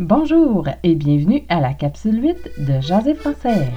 Bonjour 0.00 0.66
et 0.82 0.94
bienvenue 0.94 1.42
à 1.50 1.60
la 1.60 1.74
capsule 1.74 2.22
8 2.22 2.52
de 2.66 2.80
Jaser 2.80 3.14
français. 3.14 3.68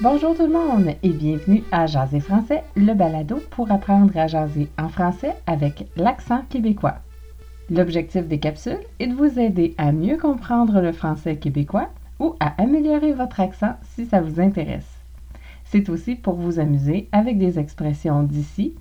Bonjour 0.00 0.36
tout 0.36 0.46
le 0.46 0.52
monde 0.52 0.94
et 1.02 1.08
bienvenue 1.08 1.64
à 1.72 1.86
Jaser 1.86 2.20
français, 2.20 2.62
le 2.76 2.94
balado 2.94 3.40
pour 3.50 3.72
apprendre 3.72 4.16
à 4.16 4.28
jaser 4.28 4.68
en 4.78 4.88
français 4.88 5.34
avec 5.48 5.88
l'accent 5.96 6.42
québécois. 6.48 6.98
L'objectif 7.70 8.28
des 8.28 8.38
capsules 8.38 8.78
est 9.00 9.08
de 9.08 9.14
vous 9.14 9.36
aider 9.40 9.74
à 9.78 9.90
mieux 9.90 10.16
comprendre 10.16 10.80
le 10.80 10.92
français 10.92 11.34
québécois 11.34 11.88
ou 12.20 12.36
à 12.38 12.54
améliorer 12.62 13.14
votre 13.14 13.40
accent 13.40 13.74
si 13.96 14.06
ça 14.06 14.20
vous 14.20 14.40
intéresse. 14.40 14.97
C'est 15.70 15.90
aussi 15.90 16.14
pour 16.14 16.34
vous 16.34 16.60
amuser 16.60 17.10
avec 17.12 17.36
des 17.36 17.58
expressions 17.58 18.22
d'ici 18.22 18.74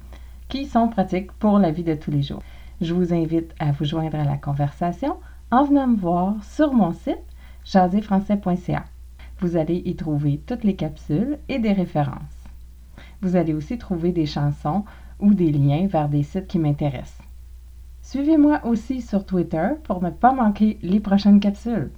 qui 0.48 0.66
sont 0.66 0.88
pratiques 0.88 1.34
pour 1.34 1.59
la 1.59 1.70
vie 1.70 1.84
de 1.84 1.95
tous 1.95 2.12
les 2.12 2.22
jours. 2.22 2.41
Je 2.80 2.94
vous 2.94 3.14
invite 3.14 3.54
à 3.59 3.73
vous 3.73 3.84
joindre 3.84 4.18
à 4.18 4.23
la 4.23 4.38
conversation 4.38 5.18
en 5.52 5.66
venant 5.66 5.88
me 5.88 5.98
voir 5.98 6.42
sur 6.45 6.73
mon 6.73 6.94
site 6.94 7.18
jaserfrançais.ca. 7.66 8.86
Vous 9.40 9.58
allez 9.58 9.81
y 9.84 9.98
trouver 9.98 10.40
toutes 10.48 10.64
les 10.64 10.78
capsules 10.78 11.40
et 11.50 11.59
des 11.59 11.73
références. 11.73 12.48
Vous 13.22 13.36
allez 13.36 13.54
aussi 13.54 13.78
trouver 13.78 14.14
des 14.14 14.26
chansons 14.26 14.86
ou 15.20 15.34
des 15.34 15.52
liens 15.52 15.88
vers 15.88 16.08
des 16.08 16.23
sites 16.23 16.48
qui 16.48 16.58
m'intéressent. 16.58 17.22
Suivez-moi 18.02 18.62
aussi 18.64 19.02
sur 19.02 19.26
Twitter 19.26 19.72
pour 19.84 20.02
ne 20.02 20.09
pas 20.09 20.31
manquer 20.31 20.80
les 20.81 21.02
prochaines 21.02 21.42
capsules. 21.42 21.92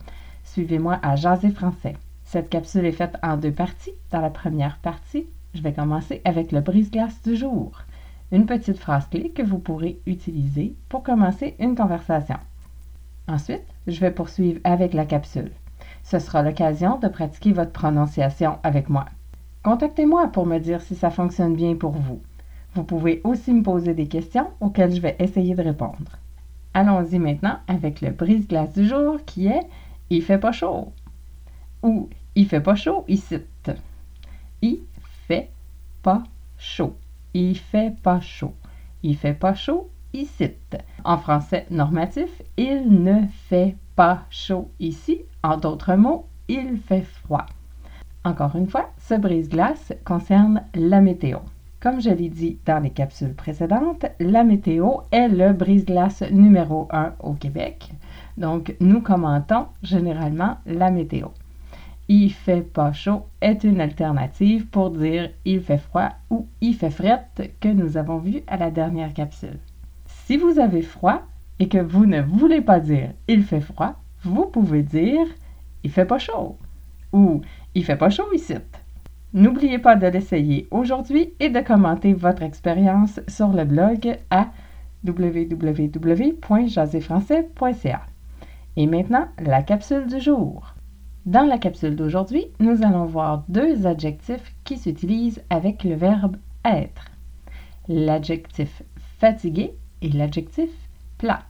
Suivez-moi 0.44 0.98
à 1.04 1.16
Jaser 1.16 1.52
Français. 1.52 1.96
Cette 2.32 2.50
capsule 2.50 2.86
est 2.86 2.92
faite 2.92 3.18
en 3.24 3.38
deux 3.38 3.52
parties. 3.52 3.96
Dans 4.12 4.22
la 4.22 4.30
première 4.30 4.78
partie, 4.78 5.26
je 5.56 5.64
vais 5.64 5.74
commencer 5.74 6.22
avec 6.26 6.52
le 6.52 6.62
brise-glace 6.62 7.24
du 7.24 7.36
jour, 7.36 7.72
une 8.32 8.46
petite 8.46 8.78
phrase 8.78 9.08
clé 9.08 9.32
que 9.32 9.42
vous 9.42 9.58
pourrez 9.58 10.00
utiliser 10.06 10.76
pour 10.90 11.02
commencer 11.02 11.56
une 11.58 11.74
conversation. 11.74 12.36
Ensuite, 13.28 13.66
je 13.88 14.00
vais 14.00 14.12
poursuivre 14.12 14.60
avec 14.64 14.94
la 14.94 15.08
capsule. 15.08 15.50
Ce 16.04 16.20
sera 16.20 16.44
l'occasion 16.44 17.00
de 17.00 17.08
pratiquer 17.08 17.52
votre 17.52 17.72
prononciation 17.72 18.60
avec 18.62 18.90
moi. 18.90 19.06
Contactez-moi 19.64 20.28
pour 20.28 20.46
me 20.46 20.60
dire 20.60 20.82
si 20.82 20.94
ça 20.94 21.10
fonctionne 21.10 21.56
bien 21.56 21.74
pour 21.78 21.94
vous. 21.94 22.22
Vous 22.76 22.84
pouvez 22.84 23.22
aussi 23.24 23.52
me 23.52 23.64
poser 23.64 23.96
des 23.96 24.08
questions 24.08 24.52
auxquelles 24.62 24.94
je 24.94 25.02
vais 25.02 25.16
essayer 25.18 25.56
de 25.56 25.64
répondre. 25.64 26.20
Allons-y 26.76 27.18
maintenant 27.18 27.58
avec 27.68 28.02
le 28.02 28.12
brise-glace 28.12 28.76
du 28.76 28.88
jour 28.88 29.18
qui 29.26 29.48
est 29.48 29.66
Il 30.12 30.22
fait 30.22 30.38
pas 30.38 30.52
chaud 30.52 30.94
ou 31.82 32.10
il 32.40 32.48
fait 32.48 32.62
pas 32.62 32.76
chaud 32.76 33.04
ici. 33.10 33.36
Il 34.62 34.80
fait 35.28 35.50
pas 36.02 36.24
chaud. 36.58 36.96
Il 37.34 37.58
fait 37.58 37.94
pas 38.02 38.22
chaud. 38.22 38.54
Il 39.04 39.18
fait 39.18 39.34
pas 39.34 39.54
chaud 39.54 39.90
ici. 40.14 40.52
En 41.04 41.18
français 41.18 41.66
normatif, 41.70 42.30
il 42.56 43.04
ne 43.04 43.24
fait 43.50 43.76
pas 43.98 44.24
chaud 44.30 44.72
ici. 44.80 45.24
En 45.44 45.58
d'autres 45.58 45.96
mots, 45.96 46.28
il 46.48 46.78
fait 46.78 47.02
froid. 47.02 47.46
Encore 48.24 48.56
une 48.56 48.70
fois, 48.70 48.90
ce 49.00 49.16
brise-glace 49.16 49.92
concerne 50.06 50.64
la 50.76 51.02
météo. 51.02 51.40
Comme 51.82 52.00
je 52.00 52.10
l'ai 52.10 52.30
dit 52.30 52.58
dans 52.66 52.82
les 52.82 52.92
capsules 52.92 53.36
précédentes, 53.36 54.06
la 54.22 54.46
météo 54.46 55.00
est 55.12 55.28
le 55.28 55.52
brise-glace 55.52 56.24
numéro 56.32 56.88
un 56.92 57.12
au 57.20 57.34
Québec. 57.34 57.92
Donc, 58.38 58.78
nous 58.80 59.02
commentons 59.02 59.66
généralement 59.84 60.58
la 60.66 60.90
météo 60.90 61.28
il 62.12 62.34
fait 62.34 62.62
pas 62.62 62.92
chaud 62.92 63.28
est 63.40 63.64
une 63.64 63.80
alternative 63.80 64.66
pour 64.66 64.90
dire 64.90 65.30
il 65.46 65.62
fait 65.62 65.78
froid 65.78 66.10
ou 66.32 66.48
il 66.60 66.74
fait 66.74 66.90
frette 66.90 67.52
que 67.60 67.70
nous 67.70 67.98
avons 67.98 68.18
vu 68.18 68.42
à 68.48 68.58
la 68.58 68.72
dernière 68.72 69.14
capsule. 69.14 69.60
Si 70.08 70.36
vous 70.36 70.58
avez 70.58 70.82
froid 70.82 71.22
et 71.60 71.70
que 71.70 71.78
vous 71.78 72.08
ne 72.08 72.22
voulez 72.22 72.62
pas 72.62 72.80
dire 72.80 73.12
il 73.28 73.44
fait 73.44 73.62
froid, 73.62 73.94
vous 74.24 74.48
pouvez 74.48 74.82
dire 74.82 75.28
il 75.84 75.92
fait 75.92 76.06
pas 76.06 76.18
chaud 76.18 76.58
ou 77.14 77.42
il 77.76 77.86
fait 77.86 77.96
pas 77.96 78.10
chaud 78.10 78.34
ici. 78.34 78.56
N'oubliez 79.34 79.78
pas 79.78 79.96
de 79.96 80.08
l'essayer 80.08 80.68
aujourd'hui 80.72 81.36
et 81.40 81.50
de 81.50 81.60
commenter 81.60 82.14
votre 82.14 82.42
expérience 82.42 83.20
sur 83.28 83.50
le 83.50 83.66
blog 83.66 84.18
à 84.32 84.48
www.jaséfrançais.ca. 85.06 88.02
Et 88.76 88.88
maintenant, 88.88 89.28
la 89.38 89.62
capsule 89.62 90.08
du 90.08 90.20
jour. 90.20 90.74
Dans 91.26 91.46
la 91.46 91.58
capsule 91.58 91.96
d'aujourd'hui, 91.96 92.46
nous 92.60 92.82
allons 92.84 93.06
voir 93.06 93.44
deux 93.50 93.86
adjectifs 93.86 94.56
qui 94.64 94.78
s'utilisent 94.78 95.44
avec 95.50 95.84
le 95.84 95.96
verbe 95.96 96.38
être. 96.64 97.12
L'adjectif 97.88 98.84
fatigué 99.20 99.74
et 100.02 100.10
l'adjectif 100.10 100.70
plate. 101.18 101.44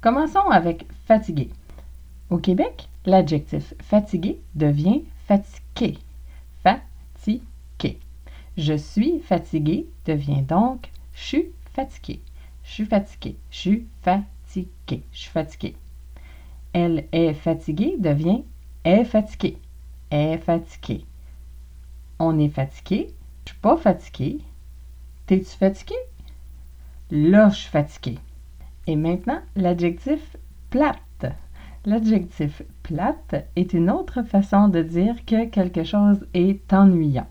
Commençons 0.00 0.48
avec 0.50 0.86
fatigué. 1.06 1.50
Au 2.30 2.38
Québec, 2.38 2.88
l'adjectif 3.04 3.74
fatigué 3.80 4.40
devient 4.54 5.02
fatigué. 5.26 5.98
Fatigué. 6.62 7.98
Je 8.56 8.74
suis 8.74 9.18
fatigué 9.18 9.86
devient 10.06 10.42
donc 10.42 10.90
je 11.14 11.24
suis 11.24 11.46
fatigué. 11.74 12.20
Je 12.62 12.70
suis 12.70 12.84
fatigué. 12.86 13.36
Je 13.50 13.56
suis 13.58 13.86
fatigué. 14.02 15.02
Je 15.12 15.18
suis 15.18 15.30
fatigué. 15.30 15.74
Elle 16.72 17.06
est 17.12 17.34
fatiguée 17.34 17.96
devient 17.98 18.42
est 18.84 19.04
fatigué. 19.04 19.58
Est 20.10 20.38
fatigué. 20.38 21.04
On 22.18 22.38
est 22.38 22.48
fatigué. 22.48 23.14
Je 23.44 23.52
suis 23.52 23.60
pas 23.60 23.76
fatigué. 23.76 24.40
T'es-tu 25.26 25.56
fatigué? 25.56 25.94
Là, 27.10 27.48
je 27.50 27.56
suis 27.56 27.70
fatigué. 27.70 28.18
Et 28.86 28.96
maintenant, 28.96 29.40
l'adjectif 29.56 30.36
plate. 30.70 30.98
L'adjectif 31.84 32.62
plate 32.82 33.46
est 33.56 33.72
une 33.72 33.90
autre 33.90 34.22
façon 34.22 34.68
de 34.68 34.82
dire 34.82 35.24
que 35.24 35.46
quelque 35.46 35.84
chose 35.84 36.26
est 36.34 36.72
ennuyant. 36.72 37.26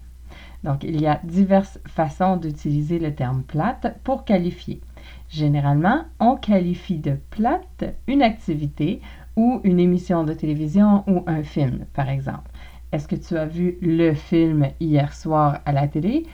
Donc, 0.64 0.84
il 0.84 1.02
y 1.02 1.08
a 1.08 1.20
diverses 1.24 1.80
façons 1.88 2.38
d'utiliser 2.38 3.00
le 3.00 3.16
terme 3.16 3.44
plate 3.44 3.98
pour 4.04 4.26
qualifier. 4.26 4.82
Généralement, 5.30 6.04
on 6.20 6.36
qualifie 6.36 7.00
de 7.00 7.18
plate 7.30 7.86
une 8.08 8.22
activité 8.22 9.02
ou 9.36 9.62
une 9.64 9.80
émission 9.80 10.24
de 10.24 10.34
télévision 10.34 11.04
ou 11.08 11.24
un 11.28 11.44
film, 11.44 11.86
par 11.94 12.10
exemple. 12.10 12.52
Est-ce 12.92 13.08
que 13.08 13.16
tu 13.16 13.38
as 13.38 13.46
vu 13.46 13.78
le 13.82 14.14
film 14.14 14.68
hier 14.80 15.14
soir 15.14 15.60
à 15.66 15.72
la 15.72 15.88
télé? 15.88 16.26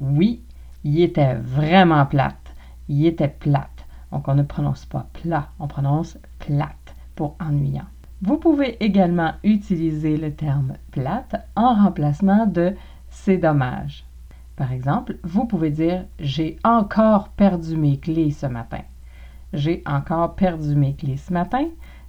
Oui, 0.00 0.42
il 0.84 1.00
était 1.00 1.34
vraiment 1.34 2.06
plate. 2.06 2.54
Il 2.88 3.04
était 3.06 3.28
plate. 3.28 3.84
Donc 4.12 4.28
on 4.28 4.34
ne 4.34 4.42
prononce 4.42 4.86
pas 4.86 5.06
plat, 5.12 5.48
on 5.58 5.66
prononce 5.66 6.18
plate 6.38 6.94
pour 7.14 7.36
ennuyant. 7.40 7.86
Vous 8.22 8.38
pouvez 8.38 8.82
également 8.82 9.32
utiliser 9.44 10.16
le 10.16 10.32
terme 10.32 10.74
plate 10.90 11.36
en 11.54 11.74
remplacement 11.74 12.46
de 12.46 12.74
c'est 13.10 13.36
dommage. 13.36 14.06
Par 14.56 14.72
exemple, 14.72 15.18
vous 15.22 15.44
pouvez 15.44 15.70
dire 15.70 16.06
j'ai 16.18 16.58
encore 16.64 17.28
perdu 17.28 17.76
mes 17.76 17.98
clés 17.98 18.30
ce 18.30 18.46
matin. 18.46 18.82
J'ai 19.52 19.82
encore 19.86 20.34
perdu 20.34 20.74
mes 20.74 20.94
clés 20.94 21.18
ce 21.18 21.32
matin. 21.32 21.66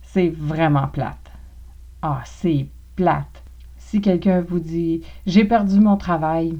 C'est 0.09 0.29
vraiment 0.29 0.87
plate. 0.87 1.31
Ah, 2.01 2.21
c'est 2.25 2.67
plate. 2.95 3.43
Si 3.77 3.99
quelqu'un 3.99 4.39
vous 4.39 4.59
dit 4.59 5.01
J'ai 5.25 5.43
perdu 5.43 5.81
mon 5.81 5.97
travail, 5.97 6.57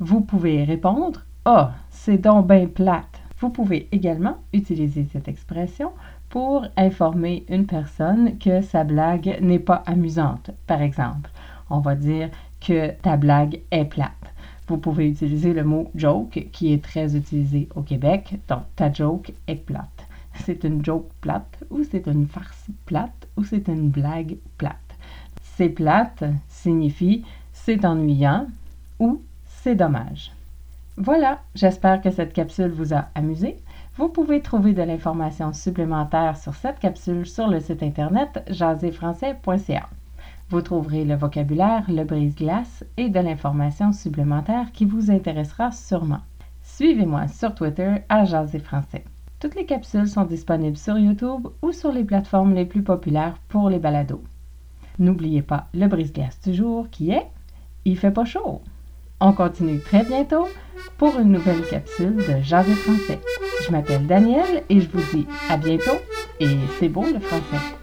vous 0.00 0.20
pouvez 0.20 0.64
répondre 0.64 1.20
Ah, 1.44 1.72
c'est 1.90 2.18
donc 2.18 2.48
bien 2.48 2.66
plate. 2.66 3.20
Vous 3.38 3.50
pouvez 3.50 3.88
également 3.92 4.38
utiliser 4.52 5.06
cette 5.12 5.28
expression 5.28 5.92
pour 6.30 6.66
informer 6.76 7.44
une 7.48 7.64
personne 7.64 8.36
que 8.38 8.60
sa 8.60 8.82
blague 8.82 9.38
n'est 9.40 9.60
pas 9.60 9.84
amusante. 9.86 10.50
Par 10.66 10.82
exemple, 10.82 11.30
on 11.70 11.78
va 11.78 11.94
dire 11.94 12.28
que 12.60 12.90
ta 13.02 13.16
blague 13.16 13.60
est 13.70 13.84
plate. 13.84 14.10
Vous 14.66 14.78
pouvez 14.78 15.08
utiliser 15.08 15.52
le 15.52 15.62
mot 15.62 15.90
joke 15.94 16.48
qui 16.50 16.72
est 16.72 16.82
très 16.82 17.16
utilisé 17.16 17.68
au 17.76 17.82
Québec. 17.82 18.34
Donc, 18.48 18.64
ta 18.74 18.92
joke 18.92 19.32
est 19.46 19.64
plate 19.64 20.09
c'est 20.40 20.64
une 20.64 20.84
joke 20.84 21.10
plate 21.20 21.64
ou 21.70 21.84
c'est 21.84 22.06
une 22.06 22.26
farce 22.26 22.66
plate 22.86 23.28
ou 23.36 23.44
c'est 23.44 23.68
une 23.68 23.88
blague 23.88 24.36
plate. 24.58 24.76
C'est 25.42 25.68
plate 25.68 26.24
signifie 26.48 27.24
c'est 27.64 27.84
ennuyant 27.84 28.46
ou 28.98 29.22
c'est 29.44 29.74
dommage. 29.74 30.32
Voilà, 30.96 31.40
j'espère 31.54 32.00
que 32.00 32.10
cette 32.10 32.32
capsule 32.32 32.70
vous 32.70 32.94
a 32.94 33.06
amusé. 33.14 33.56
Vous 33.96 34.08
pouvez 34.08 34.40
trouver 34.40 34.72
de 34.72 34.82
l'information 34.82 35.52
supplémentaire 35.52 36.36
sur 36.36 36.54
cette 36.54 36.78
capsule 36.78 37.26
sur 37.26 37.48
le 37.48 37.60
site 37.60 37.82
internet 37.82 38.42
jaséfrançais.ca. 38.48 39.88
Vous 40.48 40.62
trouverez 40.62 41.04
le 41.04 41.14
vocabulaire, 41.14 41.84
le 41.88 42.04
brise-glace 42.04 42.84
et 42.96 43.08
de 43.08 43.20
l'information 43.20 43.92
supplémentaire 43.92 44.72
qui 44.72 44.84
vous 44.84 45.10
intéressera 45.10 45.70
sûrement. 45.70 46.20
Suivez-moi 46.62 47.28
sur 47.28 47.54
Twitter 47.54 47.96
à 48.08 48.24
Jaser 48.24 48.58
Français. 48.58 49.04
Toutes 49.40 49.54
les 49.54 49.64
capsules 49.64 50.06
sont 50.06 50.24
disponibles 50.24 50.76
sur 50.76 50.98
YouTube 50.98 51.48
ou 51.62 51.72
sur 51.72 51.92
les 51.92 52.04
plateformes 52.04 52.54
les 52.54 52.66
plus 52.66 52.82
populaires 52.82 53.38
pour 53.48 53.70
les 53.70 53.78
balados. 53.78 54.22
N'oubliez 54.98 55.40
pas 55.40 55.68
le 55.72 55.86
brise-glace 55.86 56.38
du 56.42 56.52
jour 56.52 56.88
qui 56.90 57.10
est 57.10 57.26
Il 57.86 57.96
fait 57.96 58.10
pas 58.10 58.26
chaud. 58.26 58.60
On 59.18 59.32
continue 59.32 59.80
très 59.80 60.04
bientôt 60.04 60.46
pour 60.98 61.18
une 61.18 61.32
nouvelle 61.32 61.66
capsule 61.66 62.16
de 62.16 62.42
Jaser 62.42 62.74
français. 62.74 63.18
Je 63.66 63.72
m'appelle 63.72 64.06
Danielle 64.06 64.62
et 64.68 64.78
je 64.78 64.90
vous 64.90 65.16
dis 65.16 65.26
à 65.48 65.56
bientôt 65.56 65.98
et 66.38 66.56
c'est 66.78 66.90
beau 66.90 67.04
le 67.04 67.18
français. 67.18 67.79